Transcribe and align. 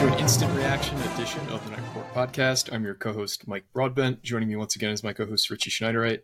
To 0.00 0.06
an 0.06 0.18
instant 0.18 0.50
reaction 0.56 0.96
edition 1.12 1.46
of 1.50 1.62
the 1.62 1.72
Knight 1.72 1.82
Report 1.88 2.14
podcast. 2.14 2.72
I'm 2.72 2.84
your 2.84 2.94
co-host 2.94 3.46
Mike 3.46 3.66
Broadbent. 3.74 4.22
Joining 4.22 4.48
me 4.48 4.56
once 4.56 4.74
again 4.74 4.92
is 4.92 5.04
my 5.04 5.12
co-host 5.12 5.50
Richie 5.50 5.68
Schneiderite. 5.68 6.20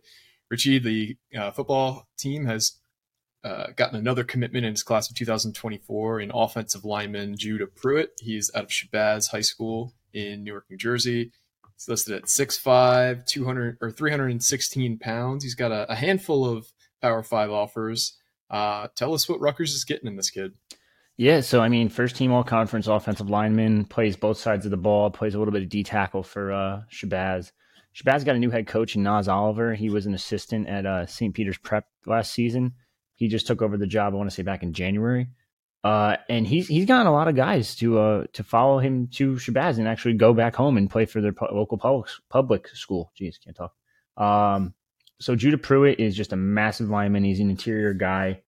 Richie, 0.49 0.79
the 0.79 1.15
uh, 1.37 1.51
football 1.51 2.07
team 2.17 2.45
has 2.45 2.79
uh, 3.43 3.67
gotten 3.75 3.95
another 3.95 4.23
commitment 4.23 4.65
in 4.65 4.71
his 4.71 4.81
class 4.81 5.11
of 5.11 5.15
2024 5.15 6.21
in 6.21 6.31
offensive 6.33 6.85
lineman 6.85 7.37
Judah 7.37 7.67
Pruitt. 7.67 8.13
He's 8.19 8.49
out 8.55 8.63
of 8.63 8.69
Shabazz 8.71 9.29
High 9.29 9.41
School 9.41 9.93
in 10.11 10.43
Newark, 10.43 10.65
New 10.71 10.77
Jersey. 10.77 11.31
He's 11.75 11.87
listed 11.87 12.15
at 12.15 12.23
6'5", 12.23 13.27
200 13.27 13.77
or 13.79 13.91
316 13.91 14.97
pounds. 14.97 15.43
He's 15.43 15.53
got 15.53 15.71
a, 15.71 15.91
a 15.91 15.95
handful 15.95 16.47
of 16.47 16.73
Power 16.99 17.21
Five 17.21 17.51
offers. 17.51 18.17
Uh, 18.49 18.87
tell 18.95 19.13
us 19.13 19.29
what 19.29 19.39
Rutgers 19.39 19.75
is 19.75 19.85
getting 19.85 20.07
in 20.07 20.15
this 20.15 20.31
kid. 20.31 20.53
Yeah, 21.17 21.41
so 21.41 21.61
I 21.61 21.69
mean, 21.69 21.89
first 21.89 22.15
team 22.15 22.31
all 22.31 22.43
conference 22.43 22.85
offensive 22.85 23.29
lineman, 23.29 23.85
plays 23.85 24.15
both 24.15 24.37
sides 24.37 24.65
of 24.65 24.71
the 24.71 24.77
ball, 24.77 25.09
plays 25.09 25.33
a 25.33 25.39
little 25.39 25.51
bit 25.51 25.63
of 25.63 25.69
D 25.69 25.83
tackle 25.83 26.21
for 26.21 26.51
uh, 26.51 26.81
Shabazz. 26.91 27.51
Shabazz 27.95 28.23
got 28.23 28.35
a 28.35 28.39
new 28.39 28.51
head 28.51 28.67
coach 28.67 28.95
in 28.95 29.01
Nas 29.01 29.27
Oliver. 29.27 29.73
He 29.73 29.89
was 29.89 30.05
an 30.05 30.13
assistant 30.13 30.67
at 30.67 30.85
uh, 30.85 31.07
St. 31.07 31.33
Peter's 31.33 31.57
Prep 31.57 31.85
last 32.05 32.31
season. 32.31 32.73
He 33.15 33.27
just 33.27 33.47
took 33.47 33.63
over 33.63 33.77
the 33.77 33.87
job, 33.87 34.13
I 34.13 34.17
want 34.17 34.29
to 34.29 34.35
say 34.35 34.43
back 34.43 34.61
in 34.61 34.73
January. 34.73 35.29
Uh, 35.83 36.17
and 36.29 36.45
he's 36.45 36.67
he's 36.67 36.85
gotten 36.85 37.07
a 37.07 37.11
lot 37.11 37.27
of 37.27 37.35
guys 37.35 37.75
to 37.77 37.97
uh, 37.97 38.23
to 38.33 38.43
follow 38.43 38.77
him 38.77 39.07
to 39.13 39.33
Shabazz 39.35 39.79
and 39.79 39.87
actually 39.87 40.13
go 40.13 40.33
back 40.33 40.55
home 40.55 40.77
and 40.77 40.89
play 40.89 41.05
for 41.05 41.21
their 41.21 41.33
pu- 41.33 41.47
local 41.51 41.79
public 41.79 42.09
public 42.29 42.67
school. 42.69 43.11
Jeez, 43.19 43.35
can't 43.43 43.55
talk. 43.55 43.73
Um, 44.17 44.75
so 45.19 45.35
Judah 45.35 45.57
Pruitt 45.57 45.99
is 45.99 46.15
just 46.15 46.33
a 46.33 46.35
massive 46.35 46.89
lineman. 46.89 47.23
He's 47.23 47.39
an 47.39 47.49
interior 47.49 47.93
guy. 47.93 48.41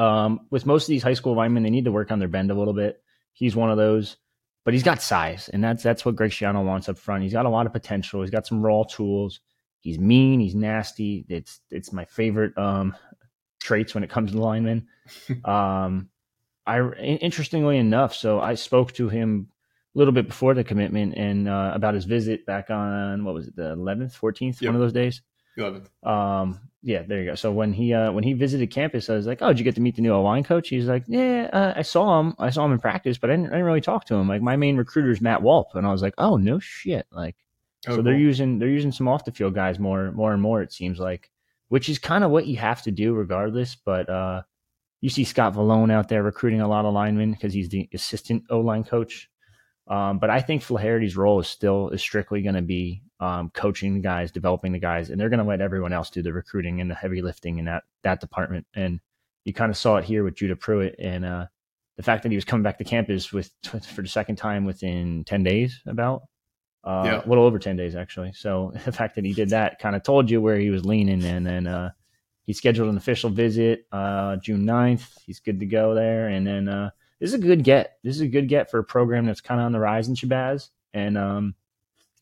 Um, 0.00 0.46
with 0.50 0.66
most 0.66 0.84
of 0.84 0.88
these 0.88 1.02
high 1.02 1.14
school 1.14 1.34
linemen, 1.36 1.62
they 1.62 1.70
need 1.70 1.84
to 1.84 1.92
work 1.92 2.10
on 2.10 2.18
their 2.18 2.28
bend 2.28 2.50
a 2.50 2.54
little 2.54 2.74
bit. 2.74 3.02
He's 3.32 3.54
one 3.54 3.70
of 3.70 3.76
those, 3.76 4.16
but 4.64 4.74
he's 4.74 4.82
got 4.82 5.02
size, 5.02 5.48
and 5.52 5.62
that's 5.62 5.82
that's 5.82 6.04
what 6.04 6.16
Greg 6.16 6.30
Schiano 6.30 6.64
wants 6.64 6.88
up 6.88 6.98
front. 6.98 7.22
He's 7.22 7.32
got 7.32 7.46
a 7.46 7.50
lot 7.50 7.66
of 7.66 7.72
potential. 7.72 8.22
He's 8.22 8.30
got 8.30 8.46
some 8.46 8.62
raw 8.62 8.82
tools. 8.84 9.40
He's 9.80 9.98
mean. 9.98 10.40
He's 10.40 10.54
nasty. 10.54 11.24
It's 11.28 11.60
it's 11.70 11.92
my 11.92 12.04
favorite 12.06 12.56
um, 12.58 12.94
traits 13.60 13.94
when 13.94 14.04
it 14.04 14.10
comes 14.10 14.32
to 14.32 14.40
linemen. 14.40 14.88
um, 15.44 16.08
I 16.66 16.80
interestingly 16.92 17.78
enough, 17.78 18.14
so 18.14 18.40
I 18.40 18.54
spoke 18.54 18.92
to 18.94 19.08
him 19.08 19.48
a 19.94 19.98
little 19.98 20.12
bit 20.12 20.28
before 20.28 20.54
the 20.54 20.62
commitment 20.64 21.14
and 21.16 21.48
uh, 21.48 21.72
about 21.74 21.94
his 21.94 22.04
visit 22.04 22.46
back 22.46 22.70
on 22.70 23.24
what 23.24 23.34
was 23.34 23.48
it, 23.48 23.56
the 23.56 23.74
11th, 23.74 24.16
14th, 24.18 24.60
Yep. 24.60 24.68
one 24.68 24.74
of 24.76 24.80
those 24.80 24.92
days. 24.92 25.20
11th. 25.58 25.88
Um, 26.06 26.60
yeah, 26.82 27.02
there 27.02 27.20
you 27.20 27.30
go. 27.30 27.34
So 27.34 27.52
when 27.52 27.72
he 27.72 27.92
uh, 27.92 28.10
when 28.12 28.24
he 28.24 28.32
visited 28.32 28.70
campus, 28.70 29.10
I 29.10 29.14
was 29.14 29.26
like, 29.26 29.42
"Oh, 29.42 29.48
did 29.48 29.58
you 29.58 29.64
get 29.64 29.74
to 29.74 29.82
meet 29.82 29.96
the 29.96 30.02
new 30.02 30.12
O 30.12 30.22
line 30.22 30.44
coach?" 30.44 30.70
He's 30.70 30.86
like, 30.86 31.04
"Yeah, 31.06 31.50
uh, 31.52 31.74
I 31.76 31.82
saw 31.82 32.20
him. 32.20 32.34
I 32.38 32.48
saw 32.50 32.64
him 32.64 32.72
in 32.72 32.78
practice, 32.78 33.18
but 33.18 33.28
I 33.28 33.34
didn't, 33.34 33.48
I 33.48 33.56
didn't 33.56 33.66
really 33.66 33.82
talk 33.82 34.06
to 34.06 34.14
him. 34.14 34.28
Like 34.28 34.40
my 34.40 34.56
main 34.56 34.76
recruiter 34.78 35.10
is 35.10 35.20
Matt 35.20 35.42
Walp, 35.42 35.74
and 35.74 35.86
I 35.86 35.92
was 35.92 36.00
like, 36.00 36.14
"Oh, 36.16 36.38
no 36.38 36.58
shit!" 36.58 37.06
Like, 37.12 37.36
Oh, 37.88 37.96
so 37.96 38.02
they're 38.02 38.16
using 38.16 38.58
they're 38.58 38.68
using 38.68 38.92
some 38.92 39.08
off 39.08 39.24
the 39.24 39.32
field 39.32 39.54
guys 39.54 39.78
more 39.78 40.12
more 40.12 40.32
and 40.32 40.42
more. 40.42 40.60
It 40.62 40.72
seems 40.72 40.98
like, 40.98 41.30
which 41.68 41.88
is 41.88 41.98
kind 41.98 42.24
of 42.24 42.30
what 42.30 42.46
you 42.46 42.58
have 42.58 42.82
to 42.82 42.90
do 42.90 43.14
regardless. 43.14 43.74
But 43.74 44.08
uh, 44.10 44.42
you 45.00 45.08
see 45.08 45.24
Scott 45.24 45.54
Vallone 45.54 45.90
out 45.90 46.08
there 46.08 46.22
recruiting 46.22 46.60
a 46.60 46.68
lot 46.68 46.84
of 46.84 46.92
linemen 46.92 47.32
because 47.32 47.54
he's 47.54 47.70
the 47.70 47.88
assistant 47.94 48.44
O 48.50 48.60
line 48.60 48.84
coach. 48.84 49.30
Um, 49.88 50.18
but 50.18 50.28
I 50.28 50.40
think 50.40 50.62
Flaherty's 50.62 51.16
role 51.16 51.40
is 51.40 51.48
still 51.48 51.88
is 51.88 52.02
strictly 52.02 52.42
going 52.42 52.54
to 52.54 52.62
be 52.62 53.02
um, 53.20 53.50
coaching 53.50 53.94
the 53.94 54.00
guys, 54.00 54.32
developing 54.32 54.72
the 54.72 54.78
guys, 54.78 55.10
and 55.10 55.20
they're 55.20 55.28
going 55.28 55.38
to 55.42 55.48
let 55.48 55.60
everyone 55.60 55.92
else 55.92 56.10
do 56.10 56.22
the 56.22 56.32
recruiting 56.32 56.80
and 56.80 56.90
the 56.90 56.94
heavy 56.94 57.22
lifting 57.22 57.58
in 57.58 57.66
that 57.66 57.84
that 58.02 58.20
department. 58.20 58.66
And 58.74 58.98
you 59.44 59.52
kind 59.52 59.70
of 59.70 59.76
saw 59.76 59.96
it 59.96 60.04
here 60.04 60.24
with 60.24 60.34
Judah 60.34 60.56
Pruitt 60.56 60.96
and 60.98 61.24
uh, 61.24 61.46
the 61.96 62.02
fact 62.02 62.22
that 62.22 62.30
he 62.32 62.36
was 62.36 62.44
coming 62.44 62.62
back 62.62 62.78
to 62.78 62.84
campus 62.84 63.32
with 63.32 63.50
for 63.62 64.02
the 64.02 64.08
second 64.08 64.36
time 64.36 64.64
within 64.64 65.24
ten 65.24 65.42
days, 65.42 65.80
about 65.86 66.22
uh, 66.84 67.02
Yeah. 67.04 67.24
a 67.24 67.28
little 67.28 67.44
over 67.44 67.58
ten 67.58 67.76
days 67.76 67.94
actually. 67.94 68.32
So 68.32 68.72
the 68.84 68.92
fact 68.92 69.14
that 69.16 69.24
he 69.24 69.34
did 69.34 69.50
that 69.50 69.78
kind 69.78 69.94
of 69.94 70.02
told 70.02 70.30
you 70.30 70.40
where 70.40 70.58
he 70.58 70.70
was 70.70 70.84
leaning, 70.86 71.22
and 71.24 71.46
then 71.46 71.66
uh, 71.66 71.90
he 72.46 72.52
scheduled 72.54 72.88
an 72.88 72.96
official 72.96 73.28
visit 73.30 73.86
uh, 73.92 74.36
June 74.36 74.64
9th. 74.64 75.20
He's 75.26 75.40
good 75.40 75.60
to 75.60 75.66
go 75.66 75.94
there, 75.94 76.28
and 76.28 76.46
then. 76.46 76.68
Uh, 76.68 76.90
this 77.20 77.28
is 77.28 77.34
a 77.34 77.38
good 77.46 77.64
get. 77.64 77.98
This 78.02 78.14
is 78.16 78.22
a 78.22 78.26
good 78.26 78.48
get 78.48 78.70
for 78.70 78.78
a 78.78 78.82
program 78.84 79.26
that's 79.26 79.42
kind 79.42 79.60
of 79.60 79.66
on 79.66 79.72
the 79.72 79.78
rise 79.78 80.08
in 80.08 80.14
Shabazz, 80.14 80.70
and 80.94 81.18
um, 81.18 81.54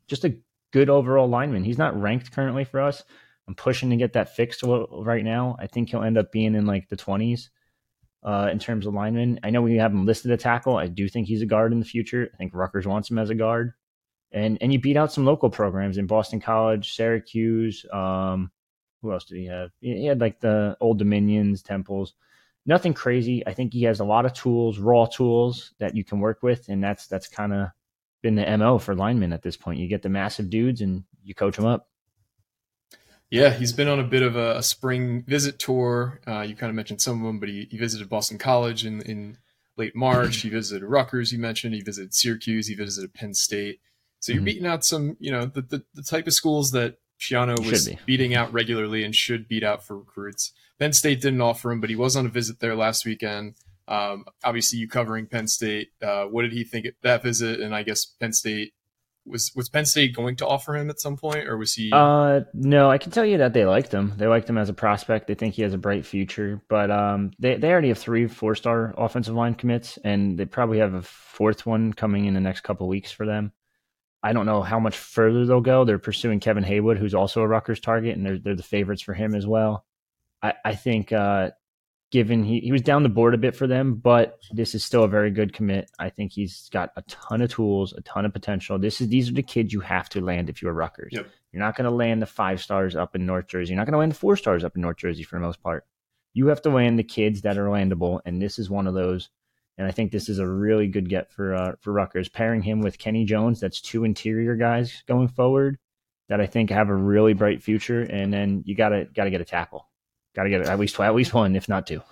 just 0.09 0.25
a 0.25 0.35
good 0.73 0.91
overall 0.91 1.29
lineman. 1.29 1.65
He's 1.65 1.79
not 1.79 2.01
ranked 2.01 2.33
currently 2.33 2.65
for 2.65 2.81
us. 2.81 3.03
I'm 3.47 3.55
pushing 3.55 3.91
to 3.91 3.97
get 3.97 4.13
that 4.13 4.37
fixed 4.37 4.63
right 4.63 5.25
now. 5.25 5.57
I 5.59 5.67
think 5.67 5.89
he'll 5.89 6.03
end 6.03 6.19
up 6.19 6.33
being 6.33 6.55
in 6.55 6.67
like 6.67 6.89
the 6.89 6.97
20s 6.97 7.49
uh, 8.23 8.49
in 8.53 8.59
terms 8.59 8.87
of 8.87 8.95
lineman. 8.95 9.41
I 9.43 9.51
know 9.51 9.63
we 9.63 9.77
have 9.77 9.93
him 9.93 10.05
listed 10.05 10.31
at 10.31 10.41
tackle. 10.41 10.77
I 10.77 10.87
do 10.87 11.09
think 11.09 11.27
he's 11.27 11.43
a 11.43 11.47
guard 11.47 11.73
in 11.73 11.81
the 11.81 11.87
future. 11.87 12.31
I 12.33 12.37
think 12.37 12.53
Rutgers 12.55 12.87
wants 12.87 13.11
him 13.11 13.19
as 13.19 13.31
a 13.31 13.35
guard. 13.35 13.73
And 14.31 14.59
and 14.61 14.71
you 14.71 14.79
beat 14.79 14.99
out 14.99 15.11
some 15.11 15.25
local 15.25 15.49
programs 15.49 15.97
in 15.97 16.07
Boston 16.07 16.39
College, 16.39 16.95
Syracuse. 16.95 17.87
Um, 17.91 18.51
who 19.01 19.11
else 19.13 19.25
did 19.25 19.39
he 19.39 19.47
have? 19.47 19.71
He 19.81 20.05
had 20.05 20.21
like 20.21 20.41
the 20.41 20.77
Old 20.81 20.99
Dominions, 20.99 21.63
Temples 21.63 22.13
nothing 22.69 22.93
crazy. 22.95 23.45
I 23.47 23.55
think 23.55 23.73
he 23.73 23.83
has 23.85 23.99
a 23.99 24.05
lot 24.05 24.27
of 24.27 24.35
tools, 24.35 24.79
raw 24.79 25.07
tools 25.07 25.73
that 25.81 25.97
you 25.97 26.05
can 26.05 26.21
work 26.21 26.43
with, 26.43 26.69
and 26.69 26.85
that's 26.85 27.09
that's 27.09 27.27
kind 27.27 27.53
of 27.53 27.69
been 28.23 28.35
the 28.35 28.57
mo 28.59 28.79
for 28.79 28.95
linemen 28.95 29.33
at 29.33 29.43
this 29.43 29.57
point. 29.57 29.79
You 29.81 29.89
get 29.89 30.03
the 30.03 30.09
massive 30.09 30.51
dudes 30.51 30.81
and 30.81 31.05
you 31.23 31.35
coach 31.35 31.57
them 31.57 31.67
up. 31.67 31.89
Yeah, 33.31 33.51
he's 33.51 33.73
been 33.75 33.89
on 33.89 34.01
a 34.01 34.05
bit 34.05 34.23
of 34.23 34.37
a, 34.37 34.57
a 34.57 34.63
spring 34.63 35.23
visit 35.27 35.59
tour. 35.59 36.21
Uh, 36.27 36.41
you 36.41 36.55
kind 36.57 36.71
of 36.71 36.77
mentioned 36.77 37.03
some 37.03 37.21
of 37.21 37.27
them, 37.27 37.39
but 37.39 37.49
he, 37.51 37.69
he 37.71 37.77
visited 37.77 38.09
Boston 38.09 38.39
College 38.39 38.87
in, 38.87 39.03
in 39.03 39.37
late 39.77 39.95
March. 39.95 40.37
he 40.43 40.49
visited 40.49 40.83
Rutgers, 40.87 41.31
you 41.31 41.39
mentioned. 41.39 41.75
He 41.75 41.83
visited 41.83 42.15
Syracuse. 42.15 42.69
He 42.69 42.75
visited 42.75 43.13
Penn 43.13 43.35
State. 43.35 43.81
So 44.21 44.33
you're 44.33 44.41
Mhm. 44.43 44.47
beating 44.47 44.67
out 44.67 44.85
some, 44.85 45.17
you 45.21 45.31
know, 45.31 45.45
the, 45.45 45.61
the, 45.61 45.83
the 45.95 46.03
type 46.03 46.27
of 46.27 46.33
schools 46.33 46.71
that 46.73 46.97
Schiano 47.21 47.59
was 47.71 47.89
be. 47.89 47.99
beating 48.07 48.35
out 48.35 48.53
regularly 48.53 49.05
and 49.05 49.15
should 49.15 49.47
beat 49.47 49.63
out 49.63 49.85
for 49.85 49.99
recruits. 49.99 50.53
Penn 50.79 50.93
State 50.95 51.21
didn't 51.21 51.41
offer 51.43 51.71
him, 51.71 51.81
but 51.81 51.91
he 51.91 51.97
was 51.97 52.17
on 52.17 52.25
a 52.27 52.31
visit 52.31 52.61
there 52.61 52.75
last 52.77 53.05
weekend. 53.05 53.55
Um, 53.89 54.27
obviously, 54.45 54.79
you 54.79 54.89
covering 54.89 55.27
Penn 55.27 55.49
State. 55.49 55.89
Uh, 56.03 56.25
what 56.25 56.43
did 56.43 56.53
he 56.53 56.63
think 56.63 56.87
at 56.87 56.95
that 57.03 57.23
visit? 57.23 57.61
And 57.61 57.75
I 57.75 57.83
guess 57.83 58.05
Penn 58.05 58.33
State 58.33 58.75
was 59.29 59.53
was 59.55 59.69
Penn 59.69 59.85
State 59.85 60.15
going 60.15 60.37
to 60.37 60.47
offer 60.47 60.77
him 60.77 60.91
at 60.91 61.01
some 61.01 61.17
point, 61.17 61.47
or 61.47 61.57
was 61.57 61.75
he? 61.75 61.91
Uh, 61.93 62.41
no, 62.55 62.91
I 62.91 62.99
can 62.99 63.13
tell 63.13 63.25
you 63.25 63.39
that 63.39 63.53
they 63.53 63.65
liked 63.65 63.93
him. 63.93 64.15
They 64.17 64.27
liked 64.27 64.49
him 64.49 64.59
as 64.59 64.69
a 64.69 64.75
prospect. 64.75 65.27
They 65.27 65.35
think 65.35 65.55
he 65.55 65.63
has 65.63 65.75
a 65.75 65.79
bright 65.79 66.05
future. 66.05 66.61
But 66.69 66.91
um, 66.91 67.33
they 67.39 67.57
they 67.57 67.71
already 67.71 67.89
have 67.89 67.99
three 67.99 68.27
four 68.27 68.55
star 68.55 68.95
offensive 68.97 69.35
line 69.35 69.55
commits, 69.55 69.99
and 70.05 70.39
they 70.39 70.45
probably 70.45 70.79
have 70.79 70.95
a 70.95 71.03
fourth 71.03 71.67
one 71.67 71.93
coming 71.93 72.27
in 72.27 72.35
the 72.35 72.41
next 72.41 72.63
couple 72.63 72.89
weeks 72.89 73.13
for 73.13 73.27
them. 73.27 73.53
I 74.23 74.33
don't 74.33 74.47
know 74.47 74.63
how 74.63 74.81
much 74.81 74.97
further 74.97 75.47
they'll 75.47 75.61
go. 75.61 75.85
They're 75.85 75.99
pursuing 75.99 76.41
Kevin 76.41 76.65
Haywood, 76.65 76.99
who's 76.99 77.15
also 77.15 77.43
a 77.43 77.49
Rutgers 77.49 77.81
target, 77.81 78.17
and 78.17 78.27
they're 78.27 78.39
they're 78.39 78.57
the 78.57 78.63
favorites 78.63 79.03
for 79.03 79.15
him 79.15 79.35
as 79.35 79.47
well. 79.47 79.85
I 80.43 80.55
I 80.65 80.75
think 80.75 81.13
uh, 81.13 81.51
given 82.11 82.43
he, 82.43 82.61
he 82.61 82.73
was 82.73 82.83
down 82.83 83.03
the 83.03 83.09
board 83.09 83.35
a 83.35 83.39
bit 83.39 83.55
for 83.55 83.67
them, 83.67 83.97
but 83.97 84.39
this 84.51 84.75
is 84.75 84.85
still 84.85 85.05
a 85.05 85.09
very 85.09 85.31
good 85.31 85.53
commit. 85.53 85.91
I 85.99 86.09
think 86.09 86.33
he's 86.33 86.69
got 86.71 86.91
a 86.97 87.03
ton 87.03 87.43
of 87.43 87.51
tools, 87.51 87.93
a 87.93 88.01
ton 88.03 88.25
of 88.25 88.33
potential. 88.33 88.79
This 88.79 89.01
is 89.01 89.09
these 89.09 89.29
are 89.29 89.35
the 89.35 89.43
kids 89.43 89.73
you 89.73 89.81
have 89.81 90.09
to 90.11 90.21
land 90.21 90.49
if 90.49 90.63
you're 90.63 90.73
Rutgers. 90.73 91.13
Yep. 91.13 91.27
You're 91.53 91.63
not 91.63 91.77
going 91.77 91.85
to 91.85 91.91
land 91.91 92.23
the 92.23 92.27
five 92.27 92.61
stars 92.61 92.97
up 92.97 93.15
in 93.15 93.27
North 93.27 93.49
Jersey. 93.49 93.73
You're 93.73 93.79
not 93.79 93.87
going 93.87 93.93
to 93.93 93.99
land 93.99 94.13
the 94.13 94.17
four 94.17 94.37
stars 94.37 94.65
up 94.65 94.77
in 94.77 94.83
North 94.83 94.99
Jersey 94.99 95.23
for 95.23 95.37
the 95.37 95.45
most 95.45 95.63
part. 95.63 95.87
You 96.35 96.47
have 96.49 96.63
to 96.63 96.71
land 96.71 96.99
the 96.99 97.05
kids 97.05 97.43
that 97.43 97.59
are 97.59 97.67
landable, 97.67 98.21
and 98.25 98.41
this 98.41 98.59
is 98.59 98.71
one 98.71 98.87
of 98.87 98.95
those. 98.95 99.31
And 99.77 99.87
I 99.87 99.91
think 99.91 100.11
this 100.11 100.29
is 100.29 100.39
a 100.39 100.47
really 100.47 100.89
good 100.89 101.09
get 101.09 101.31
for 101.31 101.55
uh, 101.55 101.73
for 101.81 101.93
Rutgers. 101.93 102.29
Pairing 102.29 102.63
him 102.63 102.81
with 102.81 102.99
Kenny 102.99 103.25
Jones, 103.25 103.61
that's 103.61 103.81
two 103.81 104.05
interior 104.05 104.57
guys 104.57 105.03
going 105.07 105.29
forward 105.29 105.79
that 106.29 106.41
I 106.41 106.47
think 106.47 106.71
have 106.71 106.89
a 106.89 106.95
really 106.95 107.33
bright 107.33 107.63
future. 107.63 108.03
And 108.03 108.33
then 108.33 108.63
you 108.67 108.75
gotta 108.75 109.07
gotta 109.15 109.31
get 109.31 109.41
a 109.41 109.45
tackle, 109.45 109.89
gotta 110.35 110.51
get 110.51 110.63
at 110.63 110.79
least 110.79 110.99
at 111.01 111.15
least 111.15 111.35
one, 111.35 111.57
if 111.57 111.69
not 111.69 111.87
two. 111.87 112.03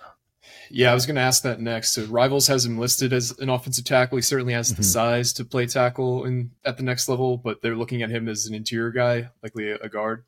Yeah, 0.69 0.91
I 0.91 0.93
was 0.93 1.05
going 1.05 1.15
to 1.15 1.21
ask 1.21 1.43
that 1.43 1.61
next. 1.61 1.93
So 1.93 2.05
Rivals 2.05 2.47
has 2.47 2.65
him 2.65 2.77
listed 2.77 3.13
as 3.13 3.37
an 3.39 3.49
offensive 3.49 3.85
tackle. 3.85 4.17
He 4.17 4.21
certainly 4.21 4.53
has 4.53 4.73
the 4.73 4.81
Mhm. 4.81 4.85
size 4.85 5.33
to 5.33 5.45
play 5.45 5.65
tackle 5.65 6.25
in 6.25 6.51
at 6.65 6.75
the 6.77 6.83
next 6.83 7.07
level, 7.07 7.37
but 7.37 7.61
they're 7.61 7.75
looking 7.75 8.01
at 8.01 8.09
him 8.09 8.27
as 8.27 8.45
an 8.47 8.53
interior 8.53 8.91
guy, 8.91 9.29
likely 9.41 9.71
a, 9.71 9.87
guard. 9.89 10.23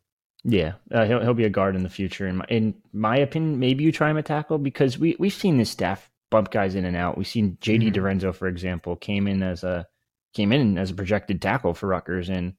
Yeah, 0.46 0.74
uh, 0.92 1.06
he'll 1.06 1.22
he'll 1.22 1.34
be 1.34 1.44
a 1.46 1.50
guard 1.50 1.76
in 1.76 1.84
the 1.84 1.90
future. 1.90 2.26
In 2.28 2.38
my 2.38 2.46
in 2.50 2.74
my 2.94 3.18
opinion, 3.18 3.60
maybe 3.60 3.84
you 3.84 3.92
try 3.92 4.10
him 4.10 4.18
at 4.18 4.26
tackle 4.26 4.58
because 4.58 4.98
we 4.98 5.16
we've 5.20 5.34
seen 5.34 5.58
this 5.58 5.70
staff 5.70 6.10
bump 6.30 6.52
guys 6.52 6.76
in 6.76 6.86
and 6.86 6.96
out. 6.96 7.18
We've 7.18 7.28
seen 7.28 7.58
JD 7.60 7.88
Mhm. 7.92 7.94
DiRenzo, 7.96 8.34
for 8.34 8.48
example, 8.48 8.96
came 8.96 9.28
in 9.28 9.44
as 9.44 9.64
a 9.66 9.88
came 10.34 10.54
in 10.54 10.78
as 10.78 10.92
a 10.92 10.94
projected 10.96 11.42
tackle 11.42 11.74
for 11.74 11.88
Rutgers 11.88 12.30
and 12.30 12.54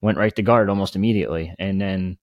went 0.00 0.16
right 0.18 0.34
to 0.36 0.42
guard 0.42 0.70
almost 0.70 0.96
immediately. 0.96 1.54
And 1.58 1.78
then 1.80 2.16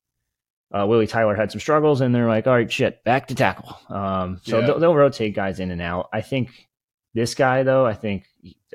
uh, 0.74 0.86
Willie 0.88 1.08
Tyler 1.08 1.36
had 1.36 1.52
some 1.52 1.60
struggles, 1.62 2.02
and 2.02 2.14
they're 2.16 2.28
like, 2.28 2.48
"All 2.48 2.54
right, 2.54 2.72
shit, 2.72 3.04
back 3.04 3.28
to 3.28 3.36
tackle." 3.36 3.78
Um, 3.90 4.40
so 4.44 4.60
Yeah. 4.60 4.66
they'll, 4.68 4.80
they'll 4.80 4.96
rotate 4.96 5.36
guys 5.36 5.60
in 5.60 5.72
and 5.72 5.82
out. 5.82 6.10
I 6.12 6.22
think 6.22 6.68
this 7.14 7.36
guy, 7.36 7.64
though, 7.64 7.86
I 7.86 7.94
think 7.94 8.26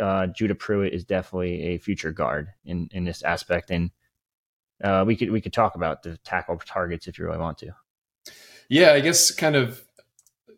uh, 0.01 0.29
Judah 0.29 0.55
Pruitt 0.55 0.95
is 0.95 1.05
definitely 1.05 1.63
a 1.75 1.79
future 1.79 2.13
guard 2.13 2.49
in 2.65 2.89
in 2.93 3.05
this 3.05 3.23
aspect, 3.23 3.71
and 3.71 3.91
uh, 4.83 5.03
we 5.07 5.17
could 5.17 5.31
we 5.31 5.41
could 5.41 5.53
talk 5.53 5.75
about 5.75 6.03
the 6.03 6.17
tackle 6.19 6.57
targets 6.59 7.09
if 7.09 7.19
you 7.19 7.25
really 7.27 7.39
want 7.39 7.59
to. 7.59 7.73
Yeah, 8.69 8.93
I 8.93 9.01
guess 9.01 9.31
kind 9.33 9.57
of 9.57 9.83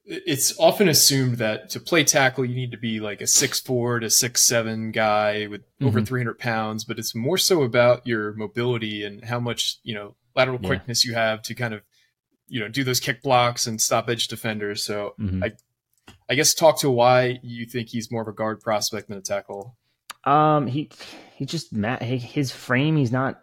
it's 0.04 0.58
often 0.58 0.88
assumed 0.88 1.36
that 1.38 1.70
to 1.70 1.78
play 1.78 2.02
tackle 2.02 2.44
you 2.44 2.54
need 2.54 2.72
to 2.72 2.76
be 2.76 2.98
like 3.00 3.20
a 3.20 3.26
six 3.26 3.60
four 3.60 4.00
to 4.00 4.10
six 4.10 4.42
seven 4.42 4.90
guy 4.90 5.46
with 5.46 5.62
over 5.80 6.00
Mhm. 6.00 6.06
300 6.08 6.38
pounds, 6.38 6.84
but 6.84 6.98
it's 6.98 7.14
more 7.14 7.38
so 7.38 7.62
about 7.62 8.04
your 8.06 8.32
mobility 8.34 9.04
and 9.04 9.24
how 9.24 9.38
much 9.38 9.78
you 9.84 9.94
know 9.94 10.16
lateral 10.36 10.58
Yeah. 10.60 10.68
quickness 10.68 11.04
you 11.04 11.14
have 11.14 11.42
to 11.42 11.54
kind 11.54 11.74
of 11.74 11.82
you 12.48 12.58
know 12.60 12.68
do 12.68 12.82
those 12.84 13.00
kick 13.00 13.22
blocks 13.22 13.66
and 13.66 13.80
stop 13.80 14.08
edge 14.08 14.28
defenders. 14.28 14.84
So 14.84 15.14
Mhm. 15.20 15.44
I 15.44 15.52
I 16.28 16.34
guess 16.34 16.54
talk 16.54 16.80
to 16.80 16.90
why 16.90 17.38
you 17.42 17.66
think 17.66 17.88
he's 17.88 18.10
more 18.10 18.22
of 18.22 18.28
a 18.28 18.32
guard 18.32 18.60
prospect 18.60 19.08
than 19.08 19.18
a 19.18 19.20
tackle. 19.20 19.76
Um, 20.24 20.66
he 20.66 20.90
he 21.36 21.44
just 21.46 21.72
his 21.72 22.50
frame. 22.52 22.96
He's 22.96 23.12
not. 23.12 23.42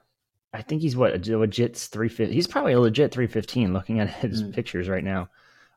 I 0.54 0.62
think 0.62 0.82
he's 0.82 0.96
what 0.96 1.14
a 1.28 1.38
legit 1.38 1.76
three 1.78 2.10
fifty. 2.10 2.34
He's 2.34 2.48
probably 2.48 2.74
a 2.74 2.80
legit 2.80 3.12
three 3.12 3.28
fifteen. 3.28 3.74
Looking 3.74 4.00
at 4.00 4.10
his 4.22 4.44
Mm. 4.44 4.54
pictures 4.54 4.88
right 4.90 5.04
now, 5.04 5.30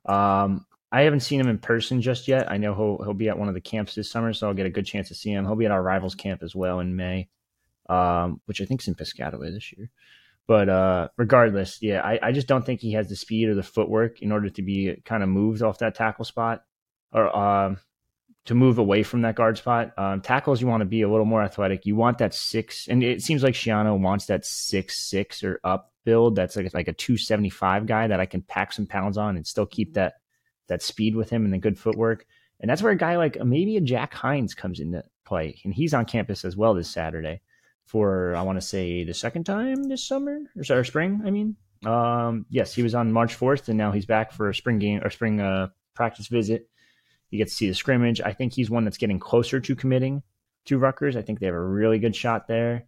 um, 0.07 0.67
I 0.93 1.03
haven't 1.03 1.21
seen 1.21 1.41
him 1.41 1.49
in 1.49 1.59
person 1.59 2.01
just 2.03 2.27
yet. 2.29 2.51
I 2.51 2.57
know 2.57 2.75
he'll 2.75 2.99
he'll 3.05 3.15
be 3.15 3.29
at 3.29 3.39
one 3.39 3.49
of 3.49 3.55
the 3.55 3.61
camps 3.61 3.95
this 3.95 4.11
summer, 4.11 4.33
so 4.33 4.49
I'll 4.49 4.55
get 4.55 4.67
a 4.67 4.71
good 4.71 4.87
chance 4.87 5.09
to 5.09 5.15
see 5.15 5.31
him. 5.31 5.45
He'll 5.47 5.57
be 5.57 5.67
at 5.67 5.71
our 5.73 5.83
rivals 5.83 6.15
camp 6.15 6.43
as 6.43 6.55
well 6.55 6.81
in 6.81 6.97
May, 6.97 7.29
um, 7.89 8.41
which 8.47 8.61
I 8.61 8.65
think 8.65 8.81
is 8.83 8.89
in 8.89 8.95
Piscataway 8.95 9.53
this 9.53 9.73
year. 9.73 9.91
But 10.47 10.69
uh, 10.69 11.09
regardless, 11.17 11.79
yeah, 11.81 12.01
I, 12.03 12.19
I 12.23 12.33
just 12.33 12.49
don't 12.49 12.67
think 12.67 12.81
he 12.81 12.93
has 12.95 13.09
the 13.09 13.17
speed 13.17 13.49
or 13.49 13.55
the 13.55 13.63
footwork 13.63 14.21
in 14.21 14.33
order 14.33 14.51
to 14.51 14.63
be 14.63 14.97
kind 15.05 15.23
of 15.23 15.29
moved 15.29 15.63
off 15.63 15.79
that 15.79 15.95
tackle 15.95 16.25
spot 16.25 16.65
or 17.13 17.37
um, 17.37 17.79
to 18.47 18.55
move 18.55 18.79
away 18.79 19.03
from 19.03 19.23
that 19.23 19.37
guard 19.37 19.59
spot. 19.59 19.93
Um, 19.97 20.21
tackles, 20.21 20.61
you 20.61 20.67
want 20.67 20.81
to 20.81 20.87
be 20.87 21.03
a 21.03 21.09
little 21.09 21.27
more 21.27 21.43
athletic. 21.43 21.87
You 21.87 21.95
want 21.95 22.19
that 22.19 22.35
six, 22.35 22.89
and 22.89 23.05
it 23.05 23.23
seems 23.23 23.43
like 23.43 23.55
Schiano 23.55 23.99
wants 23.99 24.27
that 24.27 24.45
six 24.45 24.99
six 24.99 25.45
or 25.45 25.61
up 25.63 25.93
build. 26.05 26.35
That's 26.35 26.57
like 26.57 26.75
like 26.75 26.89
a 26.89 26.93
two 26.93 27.17
seventy 27.17 27.51
five 27.51 27.87
guy 27.87 28.09
that 28.09 28.21
I 28.21 28.27
can 28.27 28.43
pack 28.43 28.73
some 28.73 28.87
pounds 28.87 29.19
on 29.19 29.37
and 29.37 29.47
still 29.47 29.67
keep 29.67 29.95
that 29.95 30.15
that 30.69 30.83
speed 30.83 31.15
with 31.15 31.31
him 31.31 31.45
and 31.45 31.55
the 31.55 31.59
good 31.59 31.79
footwork. 31.79 32.27
And 32.59 32.69
that's 32.69 32.83
where 32.83 32.93
a 32.93 32.97
guy 32.97 33.17
like 33.17 33.43
maybe 33.45 33.77
a 33.77 33.81
Jack 33.81 34.15
Hines 34.15 34.55
comes 34.55 34.81
into 34.81 35.05
play, 35.25 35.61
and 35.65 35.73
he's 35.73 35.95
on 35.95 36.07
campus 36.07 36.45
as 36.45 36.57
well 36.57 36.75
this 36.75 36.91
Saturday 36.91 37.41
for 37.91 38.37
I 38.37 38.43
want 38.43 38.57
to 38.57 38.67
say 38.67 39.03
the 39.03 39.15
second 39.15 39.45
time 39.45 39.83
this 39.85 40.07
summer 40.07 40.39
or, 40.57 40.63
sorry, 40.63 40.87
spring. 40.87 41.23
I 41.27 41.31
mean, 41.31 41.57
um, 41.85 42.47
yes, 42.49 42.73
he 42.73 42.85
was 42.85 42.95
on 42.95 43.11
March 43.13 43.35
fourth, 43.35 43.69
and 43.69 43.77
now 43.77 43.91
he's 43.91 44.07
back 44.07 44.31
for 44.33 44.49
a 44.49 44.55
spring 44.55 44.79
game 44.79 45.01
or 45.03 45.11
spring 45.11 45.41
uh, 45.41 45.69
practice 45.95 46.29
visit. 46.29 46.69
You 47.31 47.39
get 47.39 47.49
to 47.49 47.55
see 47.55 47.69
the 47.69 47.75
scrimmage. 47.75 48.21
I 48.21 48.33
think 48.33 48.53
he's 48.53 48.71
one 48.71 48.85
that's 48.85 48.97
getting 48.97 49.19
closer 49.19 49.59
to 49.61 49.75
committing 49.75 50.23
to 50.67 50.79
Rutgers. 50.79 51.17
I 51.17 51.23
think 51.23 51.41
they 51.41 51.47
have 51.47 51.55
a 51.55 51.61
really 51.61 51.99
good 51.99 52.15
shot 52.15 52.47
there. 52.47 52.85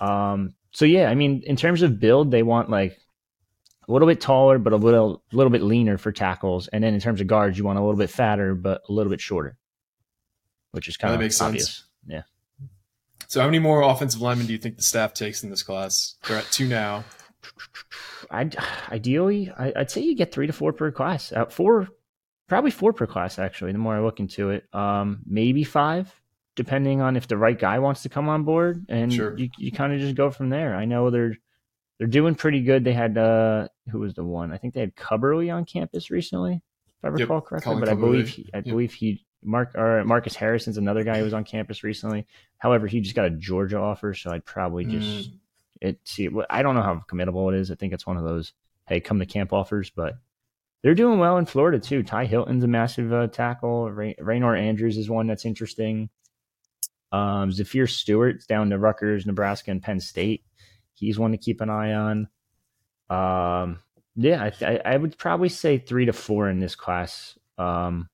Um, 0.00 0.54
so 0.72 0.84
yeah, 0.86 1.10
I 1.10 1.14
mean, 1.14 1.42
in 1.46 1.56
terms 1.56 1.82
of 1.82 2.00
build, 2.00 2.30
they 2.30 2.42
want 2.42 2.70
like 2.70 2.98
a 3.88 3.92
little 3.92 4.08
bit 4.08 4.20
taller, 4.22 4.58
but 4.58 4.72
a 4.72 4.76
little 4.76 5.22
little 5.32 5.50
bit 5.50 5.62
leaner 5.62 5.98
for 5.98 6.12
tackles. 6.12 6.68
And 6.68 6.82
then 6.82 6.94
in 6.94 7.00
terms 7.00 7.20
of 7.20 7.26
guards, 7.26 7.58
you 7.58 7.64
want 7.64 7.78
a 7.78 7.82
little 7.82 7.98
bit 7.98 8.10
fatter, 8.10 8.54
but 8.54 8.80
a 8.88 8.92
little 8.92 9.10
bit 9.10 9.20
shorter, 9.20 9.58
which 10.72 10.88
is 10.88 10.96
kind 10.96 11.12
That 11.12 11.16
of 11.16 11.20
makes 11.20 11.40
obvious. 11.42 11.66
sense. 11.66 11.84
Yeah. 12.06 12.22
So 13.28 13.40
how 13.40 13.46
many 13.46 13.58
more 13.58 13.82
offensive 13.82 14.20
linemen 14.20 14.46
do 14.46 14.52
you 14.52 14.58
think 14.58 14.76
the 14.76 14.82
staff 14.82 15.12
takes 15.12 15.42
in 15.42 15.50
this 15.50 15.62
class? 15.62 16.14
They're 16.26 16.36
at 16.38 16.50
two 16.50 16.68
now. 16.68 17.04
I'd, 18.30 18.56
ideally, 18.90 19.52
I, 19.58 19.72
I'd 19.76 19.90
say 19.90 20.00
you 20.00 20.14
get 20.14 20.32
three 20.32 20.46
to 20.46 20.52
four 20.52 20.72
per 20.72 20.90
class. 20.90 21.32
Uh, 21.32 21.46
four, 21.46 21.88
probably 22.48 22.70
four 22.70 22.92
per 22.92 23.06
class. 23.06 23.38
Actually, 23.38 23.72
the 23.72 23.78
more 23.78 23.96
I 23.96 24.00
look 24.00 24.20
into 24.20 24.50
it, 24.50 24.64
um, 24.74 25.20
maybe 25.26 25.64
five, 25.64 26.12
depending 26.54 27.00
on 27.00 27.16
if 27.16 27.28
the 27.28 27.36
right 27.36 27.58
guy 27.58 27.78
wants 27.78 28.02
to 28.02 28.08
come 28.08 28.28
on 28.28 28.44
board, 28.44 28.84
and 28.88 29.12
Sure. 29.12 29.36
you 29.36 29.50
you 29.58 29.70
kind 29.72 29.92
of 29.92 30.00
just 30.00 30.14
go 30.14 30.30
from 30.30 30.48
there. 30.50 30.74
I 30.74 30.84
know 30.84 31.10
they're 31.10 31.36
they're 31.98 32.08
doing 32.08 32.34
pretty 32.34 32.62
good. 32.62 32.84
They 32.84 32.92
had 32.92 33.16
uh, 33.18 33.68
who 33.90 34.00
was 34.00 34.14
the 34.14 34.24
one? 34.24 34.52
I 34.52 34.58
think 34.58 34.74
they 34.74 34.80
had 34.80 34.94
Cubberly 34.96 35.54
on 35.54 35.64
campus 35.64 36.10
recently, 36.10 36.54
if 36.54 37.04
I 37.04 37.08
Yep, 37.08 37.20
recall 37.20 37.40
correctly. 37.40 37.74
Colin 37.74 37.80
but 37.80 37.88
I 37.88 37.94
believe 37.94 38.28
he, 38.28 38.50
I 38.54 38.58
Yep. 38.58 38.66
believe 38.66 38.92
he 38.92 39.24
Mark 39.42 39.74
or 39.76 40.02
Marcus 40.04 40.34
Harrison's 40.34 40.76
another 40.78 41.04
guy 41.04 41.18
who 41.18 41.24
was 41.24 41.34
on 41.34 41.44
campus 41.44 41.84
recently. 41.84 42.26
However, 42.58 42.86
he 42.86 43.00
just 43.00 43.14
got 43.14 43.26
a 43.26 43.30
Georgia 43.30 43.78
offer, 43.78 44.14
so 44.14 44.30
I'd 44.30 44.44
probably 44.44 44.84
just 44.84 45.30
Mm. 45.30 45.38
it 45.80 46.00
see 46.04 46.28
I 46.50 46.62
don't 46.62 46.74
know 46.74 46.82
how 46.82 47.02
committable 47.08 47.52
it 47.52 47.58
is. 47.60 47.70
I 47.70 47.74
think 47.74 47.92
it's 47.92 48.06
one 48.06 48.16
of 48.16 48.24
those 48.24 48.52
hey 48.88 49.00
come 49.00 49.18
to 49.18 49.26
camp 49.26 49.52
offers, 49.52 49.90
but 49.90 50.14
they're 50.82 50.94
doing 50.94 51.18
well 51.18 51.38
in 51.38 51.46
Florida 51.46 51.78
too. 51.78 52.02
Ty 52.02 52.26
Hilton's 52.26 52.64
a 52.64 52.68
massive 52.68 53.12
uh, 53.12 53.26
tackle. 53.28 53.90
Ray- 53.90 54.14
Raynor 54.18 54.54
Andrews 54.56 54.96
is 54.96 55.10
one 55.10 55.26
that's 55.26 55.44
interesting. 55.44 56.08
Um, 57.12 57.50
Zafir 57.52 57.86
Stewart's 57.86 58.46
down 58.46 58.70
to 58.70 58.78
Rutgers, 58.78 59.26
Nebraska, 59.26 59.70
and 59.70 59.82
Penn 59.82 60.00
State. 60.00 60.44
He's 60.94 61.18
one 61.18 61.32
to 61.32 61.38
keep 61.38 61.60
an 61.60 61.70
eye 61.70 61.94
on. 61.94 62.28
Um, 63.08 63.80
yeah, 64.16 64.42
I, 64.60 64.64
I, 64.66 64.80
I 64.84 64.96
would 64.96 65.16
probably 65.18 65.48
say 65.48 65.78
three 65.78 66.06
to 66.06 66.12
four 66.12 66.48
in 66.48 66.58
this 66.60 66.74
class. 66.74 67.38
Um, 67.58 68.08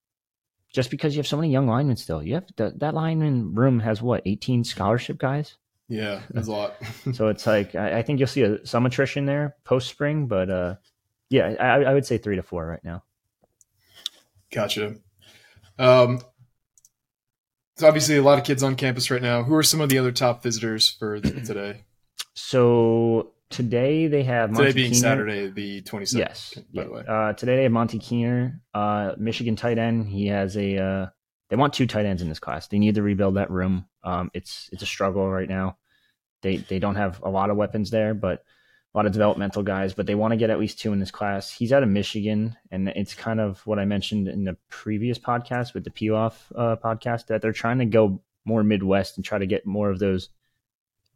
just 0.73 0.91
because 0.91 1.15
you 1.15 1.19
have 1.19 1.27
so 1.27 1.37
many 1.37 1.51
young 1.51 1.67
linemen 1.67 1.97
still. 1.97 2.23
You 2.23 2.35
have 2.35 2.47
that 2.57 2.81
that 2.81 2.95
lineman 2.95 3.55
room 3.55 3.81
has 3.81 4.01
what 4.03 4.23
eighteen 4.27 4.65
scholarship 4.65 5.19
guys. 5.19 5.57
Yeah, 5.89 6.23
that's 6.31 6.49
a 6.49 6.53
lot. 6.53 6.77
So 7.15 7.29
it's 7.29 7.47
like 7.47 7.75
I, 7.75 7.99
I 7.99 8.03
think 8.03 8.19
you'll 8.19 8.29
see 8.29 8.43
a, 8.43 8.67
some 8.67 8.87
attrition 8.87 9.27
there 9.27 9.57
post 9.65 9.89
spring, 9.89 10.27
but 10.27 10.51
uh, 10.51 10.75
yeah, 11.31 11.55
I, 11.61 11.83
I 11.83 11.95
would 11.95 12.07
say 12.07 12.19
three 12.19 12.37
to 12.37 12.43
four 12.43 12.67
right 12.67 12.85
now. 12.85 13.03
Gotcha. 14.51 14.97
Um, 15.79 16.21
so 17.77 17.89
obviously 17.89 18.17
a 18.17 18.23
lot 18.23 18.39
of 18.39 18.45
kids 18.45 18.63
on 18.63 18.77
campus 18.77 19.11
right 19.11 19.23
now. 19.23 19.43
Who 19.43 19.55
are 19.55 19.63
some 19.63 19.81
of 19.81 19.89
the 19.89 19.99
other 19.99 20.13
top 20.13 20.43
visitors 20.43 20.91
for 20.91 21.21
today? 21.21 21.85
So 22.35 23.32
today 23.53 24.09
they 24.09 24.25
have 24.25 24.51
Monty 24.51 24.67
Today 24.67 24.77
being 24.77 24.93
Keener. 24.93 25.01
Saturday, 25.01 25.47
the 25.49 25.83
27th. 25.83 26.19
Yes. 26.19 26.59
By 26.75 26.85
the 26.85 26.91
way. 26.91 27.05
Uh, 27.07 27.33
today 27.35 27.57
they 27.57 27.63
have 27.65 27.73
Monty 27.73 27.99
Keener, 27.99 28.61
uh, 28.75 29.13
Michigan 29.19 29.55
tight 29.55 29.79
end. 29.79 30.09
He 30.09 30.27
has 30.27 30.57
a. 30.57 30.79
Uh, 30.79 31.07
they 31.51 31.57
want 31.57 31.75
two 31.75 31.87
tight 31.87 32.07
ends 32.07 32.23
in 32.23 32.29
this 32.29 32.39
class. 32.39 32.67
They 32.67 32.79
need 32.79 32.95
to 32.95 33.03
rebuild 33.03 33.37
that 33.37 33.51
room. 33.51 33.87
Um, 34.03 34.31
it's 34.35 34.69
it's 34.73 34.83
a 34.83 34.87
struggle 34.87 35.31
right 35.31 35.49
now. 35.49 35.77
They 36.41 36.57
they 36.57 36.79
don't 36.79 36.97
have 36.97 37.23
a 37.23 37.31
lot 37.31 37.51
of 37.51 37.57
weapons 37.57 37.91
there, 37.91 38.15
but 38.15 38.43
a 38.95 38.99
lot 38.99 39.07
of 39.07 39.13
developmental 39.13 39.63
guys. 39.63 39.95
But 39.95 40.07
they 40.07 40.15
want 40.15 40.33
to 40.33 40.37
get 40.37 40.51
at 40.51 40.59
least 40.59 40.81
two 40.81 40.93
in 40.93 40.99
this 40.99 41.11
class. 41.11 41.51
He's 41.51 41.73
out 41.73 41.83
of 41.83 41.89
Michigan, 41.89 42.57
and 42.71 42.89
it's 42.89 43.15
kind 43.15 43.41
of 43.41 43.65
what 43.67 43.79
I 43.79 43.85
mentioned 43.85 44.29
in 44.29 44.45
the 44.45 44.57
previous 44.71 45.19
podcast 45.19 45.75
with 45.75 45.85
the 45.85 45.91
Pilaf 45.91 46.35
uh, 46.57 46.77
podcast 46.77 47.27
that 47.27 47.43
they're 47.43 47.53
trying 47.53 47.79
to 47.79 47.85
go 47.85 48.23
more 48.45 48.65
Midwest 48.65 49.17
and 49.17 49.25
try 49.25 49.39
to 49.39 49.47
get 49.47 49.67
more 49.67 49.91
of 49.91 49.99
those 49.99 50.31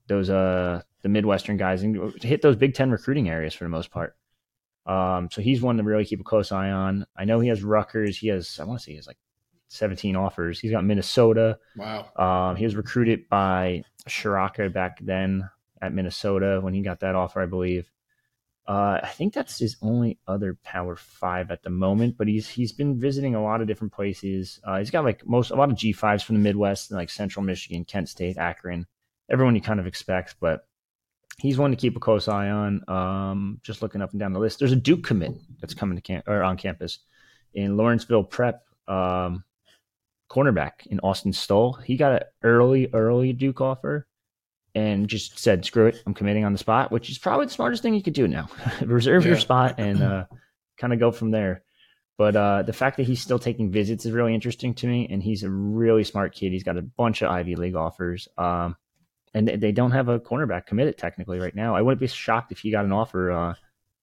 those 0.08 0.30
uh 0.30 0.82
the 1.02 1.08
Midwestern 1.08 1.56
guys 1.56 1.82
and 1.82 2.12
hit 2.22 2.42
those 2.42 2.56
Big 2.56 2.74
Ten 2.74 2.90
recruiting 2.90 3.28
areas 3.28 3.54
for 3.54 3.64
the 3.64 3.70
most 3.70 3.90
part. 3.90 4.16
Um, 4.86 5.28
so 5.30 5.42
he's 5.42 5.60
one 5.60 5.76
to 5.76 5.82
really 5.82 6.04
keep 6.04 6.20
a 6.20 6.24
close 6.24 6.52
eye 6.52 6.70
on. 6.70 7.06
I 7.16 7.24
know 7.24 7.40
he 7.40 7.48
has 7.48 7.62
Rutgers. 7.62 8.16
He 8.16 8.28
has 8.28 8.58
I 8.60 8.64
want 8.64 8.80
to 8.80 8.84
say 8.84 8.92
he 8.92 8.96
has 8.96 9.06
like 9.06 9.18
17 9.68 10.16
offers. 10.16 10.60
He's 10.60 10.70
got 10.70 10.84
Minnesota. 10.84 11.58
Wow. 11.76 12.06
Um, 12.16 12.56
he 12.56 12.64
was 12.64 12.76
recruited 12.76 13.28
by 13.28 13.82
Ciarrocca 14.08 14.72
back 14.72 14.98
then 15.00 15.50
at 15.82 15.92
Minnesota 15.92 16.60
when 16.62 16.74
he 16.74 16.82
got 16.82 17.00
that 17.00 17.14
offer, 17.14 17.42
I 17.42 17.46
believe. 17.46 17.90
Uh, 18.66 18.98
I 19.00 19.08
think 19.08 19.32
that's 19.32 19.58
his 19.58 19.76
only 19.80 20.18
other 20.26 20.58
Power 20.64 20.96
Five 20.96 21.52
at 21.52 21.62
the 21.62 21.70
moment, 21.70 22.16
but 22.18 22.26
he's 22.26 22.48
he's 22.48 22.72
been 22.72 22.98
visiting 22.98 23.36
a 23.36 23.42
lot 23.42 23.60
of 23.60 23.68
different 23.68 23.92
places. 23.92 24.60
Uh, 24.64 24.78
he's 24.78 24.90
got 24.90 25.04
like 25.04 25.24
most 25.24 25.52
a 25.52 25.54
lot 25.54 25.70
of 25.70 25.76
G 25.76 25.92
fives 25.92 26.24
from 26.24 26.34
the 26.34 26.42
Midwest, 26.42 26.90
and 26.90 26.98
like 26.98 27.10
Central 27.10 27.44
Michigan, 27.44 27.84
Kent 27.84 28.08
State, 28.08 28.38
Akron, 28.38 28.86
everyone 29.30 29.54
you 29.54 29.60
kind 29.60 29.80
of 29.80 29.86
expect. 29.86 30.36
But 30.40 30.66
he's 31.38 31.58
one 31.58 31.70
to 31.70 31.76
keep 31.76 31.96
a 31.96 32.00
close 32.00 32.28
eye 32.28 32.50
on. 32.50 32.88
Um, 32.88 33.60
just 33.62 33.82
looking 33.82 34.02
up 34.02 34.12
and 34.12 34.20
down 34.20 34.32
the 34.32 34.40
list, 34.40 34.58
there's 34.58 34.72
a 34.72 34.76
Duke 34.76 35.04
commit 35.04 35.34
that's 35.60 35.74
coming 35.74 35.96
to 35.96 36.02
camp 36.02 36.26
or 36.28 36.42
on 36.42 36.56
campus 36.56 36.98
in 37.54 37.76
Lawrenceville 37.76 38.24
Prep. 38.24 38.62
Um, 38.88 39.44
cornerback 40.30 40.86
in 40.86 41.00
Austin 41.00 41.32
Stoll. 41.32 41.74
He 41.74 41.96
got 41.96 42.12
an 42.12 42.28
early, 42.42 42.88
early 42.92 43.32
Duke 43.32 43.60
offer 43.60 44.06
and 44.74 45.08
just 45.08 45.38
said, 45.38 45.64
screw 45.64 45.86
it, 45.86 46.02
I'm 46.06 46.14
committing 46.14 46.44
on 46.44 46.52
the 46.52 46.58
spot, 46.58 46.92
which 46.92 47.10
is 47.10 47.18
probably 47.18 47.46
the 47.46 47.52
smartest 47.52 47.82
thing 47.82 47.94
you 47.94 48.02
could 48.02 48.12
do 48.12 48.28
now. 48.28 48.48
Reserve 48.84 49.24
your 49.24 49.38
spot 49.38 49.76
and 49.78 50.02
uh, 50.02 50.24
kind 50.78 50.92
of 50.92 50.98
go 50.98 51.10
from 51.10 51.30
there. 51.30 51.62
But 52.18 52.34
uh, 52.34 52.62
the 52.62 52.72
fact 52.72 52.96
that 52.96 53.06
he's 53.06 53.20
still 53.20 53.38
taking 53.38 53.70
visits 53.70 54.06
is 54.06 54.12
really 54.12 54.34
interesting 54.34 54.74
to 54.74 54.86
me, 54.86 55.06
and 55.10 55.22
he's 55.22 55.42
a 55.42 55.50
really 55.50 56.02
smart 56.02 56.34
kid. 56.34 56.52
He's 56.52 56.62
got 56.62 56.78
a 56.78 56.82
bunch 56.82 57.20
of 57.22 57.30
Ivy 57.30 57.56
League 57.56 57.76
offers, 57.76 58.26
um, 58.38 58.76
and 59.34 59.48
they- 59.48 59.72
don't 59.72 59.90
have 59.90 60.08
a 60.08 60.20
cornerback 60.20 60.66
committed 60.66 60.96
technically 60.96 61.38
right 61.38 61.54
now. 61.54 61.74
I 61.74 61.82
wouldn't 61.82 62.00
be 62.00 62.06
shocked 62.06 62.52
if 62.52 62.58
he 62.58 62.70
got 62.70 62.84
an 62.84 62.92
offer 62.92 63.30
uh, 63.30 63.54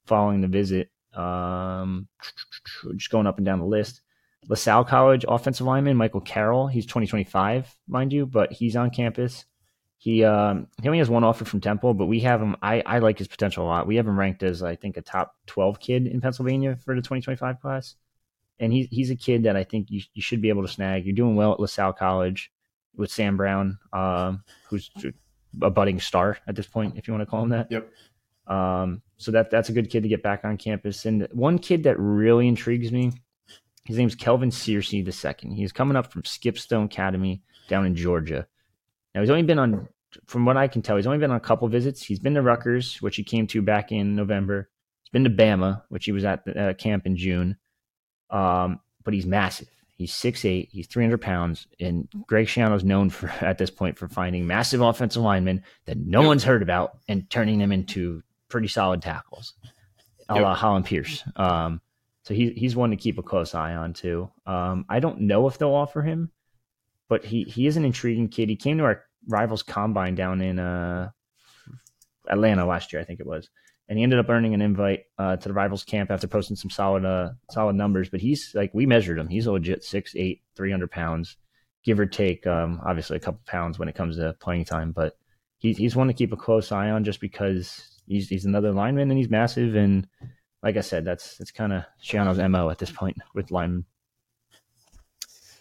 following 0.05 0.41
the 0.41 0.47
visit. 0.47 0.89
Um, 1.13 2.07
just 2.95 3.11
going 3.11 3.27
up 3.27 3.37
and 3.37 3.45
down 3.45 3.59
the 3.59 3.65
list. 3.65 4.01
LaSalle 4.49 4.83
College 4.85 5.25
offensive 5.27 5.65
lineman 5.65 5.95
Michael 5.95 6.21
Carroll. 6.21 6.67
He's 6.67 6.85
2025, 6.85 7.75
mind 7.87 8.11
you, 8.11 8.25
but 8.25 8.51
he's 8.51 8.75
on 8.75 8.89
campus. 8.89 9.45
He 9.97 10.23
um, 10.25 10.67
he 10.81 10.87
only 10.89 10.97
has 10.97 11.09
one 11.09 11.23
offer 11.23 11.45
from 11.45 11.61
Temple, 11.61 11.93
but 11.93 12.07
we 12.07 12.19
have 12.21 12.41
him. 12.41 12.57
I, 12.61 12.83
I 12.85 12.99
like 12.99 13.19
his 13.19 13.29
potential 13.29 13.63
a 13.63 13.67
lot. 13.67 13.87
We 13.87 13.95
have 13.95 14.05
him 14.05 14.19
ranked 14.19 14.43
as 14.43 14.61
I 14.61 14.75
think 14.75 14.97
a 14.97 15.01
top 15.01 15.33
12 15.47 15.79
kid 15.79 16.07
in 16.07 16.19
Pennsylvania 16.19 16.77
for 16.83 16.93
the 16.93 17.01
2025 17.01 17.61
class, 17.61 17.95
and 18.59 18.73
he's 18.73 18.87
he's 18.91 19.11
a 19.11 19.15
kid 19.15 19.43
that 19.43 19.55
I 19.55 19.63
think 19.63 19.89
you 19.89 20.01
you 20.13 20.21
should 20.21 20.41
be 20.41 20.49
able 20.49 20.63
to 20.63 20.67
snag. 20.67 21.05
You're 21.05 21.15
doing 21.15 21.37
well 21.37 21.53
at 21.53 21.59
LaSalle 21.61 21.93
College 21.93 22.51
with 22.95 23.11
Sam 23.11 23.37
Brown, 23.37 23.77
um, 23.91 24.43
who's 24.69 24.89
a 25.61 25.69
budding 25.69 25.99
star 25.99 26.37
at 26.47 26.55
this 26.55 26.67
point, 26.67 26.97
if 26.97 27.07
you 27.07 27.13
want 27.13 27.21
to 27.21 27.29
call 27.29 27.43
him 27.43 27.49
that. 27.49 27.71
Yep. 27.71 27.89
Um, 28.47 29.01
so 29.17 29.31
that 29.31 29.49
that's 29.51 29.69
a 29.69 29.73
good 29.73 29.89
kid 29.89 30.03
to 30.03 30.09
get 30.09 30.23
back 30.23 30.43
on 30.43 30.57
campus. 30.57 31.05
And 31.05 31.27
one 31.31 31.59
kid 31.59 31.83
that 31.83 31.97
really 31.99 32.47
intrigues 32.47 32.91
me, 32.91 33.13
his 33.85 33.97
name's 33.97 34.15
Kelvin 34.15 34.49
Searcy 34.49 35.05
II. 35.05 35.55
He's 35.55 35.71
coming 35.71 35.95
up 35.95 36.11
from 36.11 36.23
Skipstone 36.23 36.85
Academy 36.85 37.41
down 37.67 37.85
in 37.85 37.95
Georgia. 37.95 38.47
Now 39.13 39.21
he's 39.21 39.29
only 39.29 39.43
been 39.43 39.59
on, 39.59 39.87
from 40.25 40.45
what 40.45 40.57
I 40.57 40.67
can 40.67 40.81
tell, 40.81 40.95
he's 40.95 41.07
only 41.07 41.19
been 41.19 41.31
on 41.31 41.37
a 41.37 41.41
couple 41.41 41.67
visits. 41.67 42.03
He's 42.03 42.19
been 42.19 42.33
to 42.33 42.41
Rutgers, 42.41 43.01
which 43.01 43.15
he 43.15 43.23
came 43.23 43.47
to 43.47 43.61
back 43.61 43.91
in 43.91 44.15
November. 44.15 44.69
He's 45.03 45.11
been 45.11 45.23
to 45.23 45.29
Bama, 45.29 45.83
which 45.89 46.05
he 46.05 46.11
was 46.11 46.25
at 46.25 46.45
the 46.45 46.69
uh, 46.69 46.73
camp 46.73 47.05
in 47.05 47.15
June. 47.15 47.57
Um, 48.29 48.79
but 49.03 49.13
he's 49.13 49.25
massive. 49.25 49.69
He's 49.95 50.11
6'8", 50.11 50.69
he's 50.71 50.87
300 50.87 51.21
pounds, 51.21 51.67
and 51.79 52.07
Greg 52.27 52.47
Schiano's 52.47 52.83
known 52.83 53.09
for 53.09 53.29
at 53.41 53.57
this 53.57 53.69
point 53.69 53.97
for 53.97 54.07
finding 54.07 54.47
massive 54.47 54.81
offensive 54.81 55.21
linemen 55.21 55.63
that 55.85 55.97
no 55.97 56.21
yep. 56.21 56.27
one's 56.27 56.43
heard 56.43 56.63
about 56.63 56.97
and 57.07 57.29
turning 57.29 57.59
them 57.59 57.71
into 57.71 58.23
pretty 58.49 58.67
solid 58.67 59.01
tackles, 59.01 59.53
a 60.29 60.35
yep. 60.35 60.43
la 60.43 60.55
Hollin 60.55 60.83
Pierce. 60.83 61.23
Um, 61.35 61.81
so 62.23 62.33
he, 62.33 62.51
he's 62.51 62.75
one 62.75 62.91
to 62.91 62.95
keep 62.95 63.17
a 63.17 63.23
close 63.23 63.53
eye 63.53 63.75
on 63.75 63.93
too. 63.93 64.31
Um, 64.45 64.85
I 64.89 64.99
don't 64.99 65.21
know 65.21 65.47
if 65.47 65.57
they'll 65.57 65.73
offer 65.73 66.01
him, 66.01 66.31
but 67.09 67.25
he, 67.25 67.43
he 67.43 67.67
is 67.67 67.77
an 67.77 67.85
intriguing 67.85 68.29
kid. 68.29 68.49
He 68.49 68.55
came 68.55 68.77
to 68.77 68.85
our 68.85 69.03
rivals 69.27 69.61
combine 69.61 70.15
down 70.15 70.41
in 70.41 70.57
uh, 70.57 71.09
Atlanta 72.27 72.65
last 72.65 72.93
year, 72.93 73.01
I 73.01 73.05
think 73.05 73.19
it 73.19 73.27
was, 73.27 73.49
and 73.89 73.97
he 73.97 74.03
ended 74.03 74.19
up 74.19 74.29
earning 74.29 74.53
an 74.53 74.61
invite 74.61 75.05
uh, 75.17 75.35
to 75.35 75.47
the 75.47 75.53
rivals 75.53 75.83
camp 75.83 76.11
after 76.11 76.27
posting 76.27 76.55
some 76.55 76.69
solid 76.69 77.05
uh, 77.05 77.31
solid 77.51 77.75
numbers. 77.75 78.09
But 78.09 78.21
he's 78.21 78.51
like 78.53 78.73
we 78.73 78.85
measured 78.85 79.17
him; 79.17 79.27
he's 79.27 79.45
a 79.45 79.51
legit 79.51 79.83
six 79.83 80.15
eight, 80.15 80.41
three 80.55 80.71
hundred 80.71 80.91
pounds, 80.91 81.37
give 81.83 81.99
or 81.99 82.05
take. 82.05 82.47
Um, 82.47 82.81
obviously, 82.85 83.17
a 83.17 83.21
couple 83.21 83.41
pounds 83.45 83.79
when 83.79 83.89
it 83.89 83.95
comes 83.95 84.17
to 84.17 84.35
playing 84.39 84.65
time, 84.65 84.91
but 84.91 85.17
he's 85.57 85.77
he's 85.77 85.95
one 85.95 86.07
to 86.07 86.13
keep 86.13 86.31
a 86.33 86.37
close 86.37 86.71
eye 86.71 86.89
on 86.89 87.03
just 87.03 87.19
because 87.19 87.99
he's 88.07 88.29
he's 88.29 88.45
another 88.45 88.71
lineman 88.71 89.09
and 89.09 89.17
he's 89.17 89.29
massive 89.29 89.75
and 89.75 90.07
like 90.63 90.77
I 90.77 90.81
said, 90.81 91.03
that's 91.03 91.37
that's 91.37 91.51
kind 91.51 91.73
of 91.73 91.83
Schiano's 92.01 92.39
mo 92.49 92.69
at 92.69 92.79
this 92.79 92.91
point 92.91 93.17
with 93.35 93.51
linemen. 93.51 93.85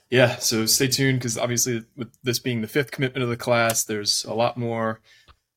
Yeah, 0.09 0.37
so 0.37 0.67
stay 0.67 0.89
tuned 0.89 1.19
because 1.19 1.37
obviously 1.37 1.85
with 1.97 2.17
this 2.23 2.39
being 2.39 2.61
the 2.61 2.69
fifth 2.69 2.93
commitment 2.93 3.25
of 3.25 3.31
the 3.31 3.37
class, 3.37 3.85
there's 3.85 4.25
a 4.25 4.35
lot 4.35 4.57
more 4.57 5.01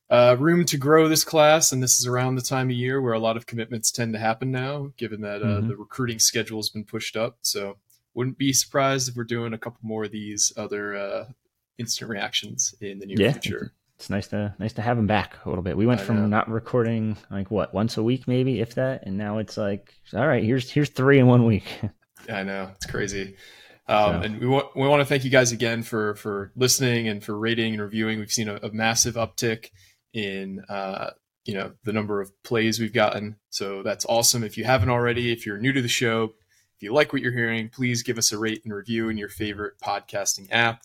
uh, 0.10 0.36
room 0.40 0.66
to 0.66 0.78
grow 0.78 1.08
this 1.08 1.24
class, 1.24 1.72
and 1.72 1.82
this 1.82 2.00
is 2.00 2.06
around 2.06 2.36
the 2.36 2.42
time 2.42 2.70
of 2.70 2.76
year 2.76 3.02
where 3.02 3.14
a 3.14 3.20
lot 3.20 3.38
of 3.38 3.46
commitments 3.46 3.92
tend 3.92 4.14
to 4.14 4.20
happen 4.20 4.52
now, 4.52 4.92
given 4.98 5.22
that 5.22 5.42
uh, 5.42 5.46
mm-hmm. 5.46 5.68
the 5.68 5.76
recruiting 5.76 6.20
schedule 6.20 6.60
has 6.60 6.70
been 6.70 6.86
pushed 6.86 7.18
up. 7.18 7.38
So 7.42 7.78
wouldn't 8.14 8.38
be 8.38 8.54
surprised 8.54 9.10
if 9.10 9.16
we're 9.16 9.24
doing 9.24 9.54
a 9.54 9.58
couple 9.58 9.80
more 9.82 10.06
of 10.06 10.12
these 10.12 10.54
other 10.56 10.96
uh, 10.96 11.26
instant 11.78 12.10
reactions 12.10 12.76
in 12.82 13.00
the 13.00 13.06
near 13.06 13.20
yeah. 13.20 13.32
future 13.34 13.74
it's 13.98 14.10
nice 14.10 14.28
to 14.28 14.54
nice 14.60 14.74
to 14.74 14.82
have 14.82 14.98
them 14.98 15.08
back 15.08 15.38
a 15.46 15.50
little 15.50 15.64
bit. 15.64 15.78
We 15.78 15.86
went 15.86 16.02
I 16.02 16.04
from 16.04 16.18
know. 16.18 16.28
not 16.28 16.50
recording 16.50 17.18
like 17.32 17.50
what 17.50 17.74
once 17.74 17.98
a 17.98 18.04
week 18.04 18.28
maybe 18.28 18.60
if 18.60 18.76
that, 18.76 19.04
and 19.06 19.18
now 19.18 19.38
it's 19.38 19.58
like 19.58 19.94
all 20.14 20.28
right, 20.28 20.44
here's 20.44 20.70
here's 20.70 20.90
three 20.90 21.20
in 21.20 21.28
one 21.28 21.46
week. 21.46 21.64
I 22.30 22.44
know 22.44 22.72
it's 22.76 22.86
crazy. 22.86 23.36
Um, 23.88 24.22
so. 24.22 24.26
And 24.26 24.40
we 24.40 24.48
want 24.48 24.76
we 24.76 24.88
want 24.88 25.02
to 25.02 25.06
thank 25.06 25.24
you 25.24 25.30
guys 25.30 25.52
again 25.52 25.84
for 25.84 26.16
for 26.16 26.52
listening 26.56 27.08
and 27.08 27.24
for 27.24 27.38
rating 27.38 27.74
and 27.74 27.82
reviewing. 27.82 28.20
We've 28.20 28.32
seen 28.32 28.50
a, 28.50 28.56
a 28.58 28.72
massive 28.72 29.16
uptick 29.16 29.70
in 30.16 30.62
uh, 30.70 31.12
you 31.44 31.54
know 31.54 31.74
the 31.84 31.94
number 31.94 32.22
of 32.22 32.32
plays 32.42 32.80
we've 32.80 32.94
gotten, 32.94 33.36
so 33.50 33.84
that's 33.84 34.06
awesome. 34.06 34.44
If 34.44 34.58
you 34.58 34.64
haven't 34.64 34.90
already, 34.90 35.32
if 35.32 35.46
you're 35.46 35.60
new 35.60 35.74
to 35.74 35.82
the 35.82 35.88
show, 35.88 36.34
if 36.76 36.82
you 36.82 36.94
like 36.94 37.14
what 37.14 37.22
you're 37.22 37.32
hearing, 37.32 37.70
please 37.70 38.02
give 38.02 38.18
us 38.18 38.32
a 38.32 38.38
rate 38.38 38.62
and 38.64 38.74
review 38.74 39.10
in 39.10 39.18
your 39.18 39.30
favorite 39.30 39.80
podcasting 39.80 40.48
app. 40.50 40.82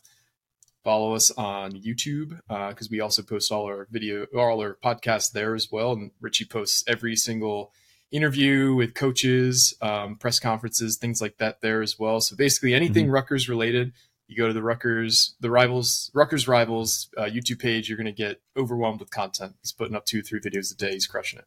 Follow 0.85 1.15
us 1.15 1.31
on 1.33 1.73
YouTube 1.73 2.39
because 2.49 2.87
uh, 2.87 2.91
we 2.91 3.01
also 3.01 3.23
post 3.23 3.53
all 3.53 3.67
our 3.67 3.87
video, 3.91 4.25
all 4.35 4.61
our 4.61 4.79
podcasts 4.83 5.31
there 5.31 5.55
as 5.55 5.69
well. 5.71 5.93
And 5.93 6.11
Richie 6.21 6.47
posts 6.47 6.85
every 6.87 7.17
single 7.17 7.73
interview 8.11 8.75
with 8.75 8.95
coaches, 8.95 9.75
um, 9.83 10.17
press 10.17 10.41
conferences, 10.41 10.97
things 10.97 11.21
like 11.21 11.39
that 11.39 11.61
there 11.61 11.83
as 11.83 11.99
well. 11.99 12.21
So 12.21 12.37
basically, 12.37 12.75
anything 12.75 13.05
mm-hmm. 13.05 13.15
Rutgers 13.15 13.49
related, 13.49 13.93
you 14.31 14.37
go 14.37 14.47
to 14.47 14.55
the 14.55 14.63
Rutgers, 14.63 15.35
the 15.41 15.51
rivals, 15.51 16.11
Rutgers 16.15 16.47
rivals 16.47 17.09
uh, 17.19 17.23
YouTube 17.23 17.59
page. 17.59 17.89
You're 17.89 17.99
going 17.99 18.07
to 18.07 18.13
get 18.13 18.41
overwhelmed 18.57 19.01
with 19.01 19.11
content. 19.11 19.57
He's 19.61 19.73
putting 19.73 19.97
up 19.97 20.07
two, 20.07 20.23
three 20.23 20.41
videos 20.41 20.73
a 20.73 20.77
day. 20.77 20.93
He's 20.93 21.09
crushing 21.09 21.41
it. 21.41 21.47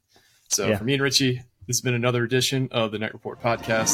So 0.49 0.67
yeah. 0.67 0.77
for 0.77 0.83
me 0.83 0.93
and 0.93 1.01
Richie, 1.01 1.43
this 1.65 1.77
has 1.77 1.81
been 1.81 1.93
another 1.93 2.25
edition 2.25 2.67
of 2.71 2.91
the 2.91 2.99
Knight 2.99 3.13
Report 3.13 3.41
podcast. 3.41 3.93